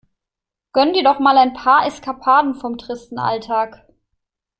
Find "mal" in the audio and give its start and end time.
1.19-1.37